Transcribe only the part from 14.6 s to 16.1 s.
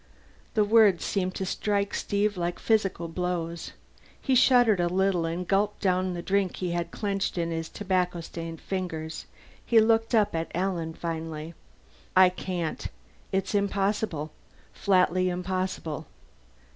Flatly impossible."